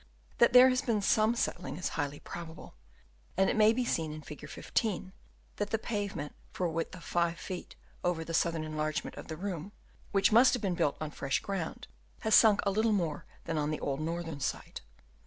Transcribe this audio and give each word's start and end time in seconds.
That 0.39 0.51
there 0.53 0.69
has 0.69 0.81
been 0.81 1.03
some 1.03 1.35
settling 1.35 1.77
is 1.77 1.89
highly 1.89 2.19
probable, 2.19 2.73
and 3.37 3.51
it 3.51 3.55
may 3.55 3.71
be 3.71 3.85
seen 3.85 4.11
in 4.11 4.23
Fig. 4.23 4.49
15 4.49 5.13
that 5.57 5.69
the 5.69 5.77
pavement 5.77 6.33
for 6.51 6.65
a 6.65 6.71
width 6.71 6.95
of 6.95 7.03
5 7.03 7.37
feet 7.37 7.75
over 8.03 8.23
the 8.25 8.33
southern 8.33 8.63
enlargement 8.63 9.15
of 9.15 9.27
the 9.27 9.37
room, 9.37 9.73
which 10.11 10.31
must 10.31 10.53
have 10.55 10.61
been 10.63 10.73
built 10.73 10.97
on 10.99 11.11
fresh 11.11 11.39
ground, 11.39 11.87
has 12.21 12.33
sunk 12.33 12.61
a 12.65 12.71
little 12.71 12.93
more 12.93 13.25
than 13.45 13.59
on 13.59 13.69
the 13.69 13.79
old 13.79 13.99
northern 14.01 14.39
side. 14.39 14.81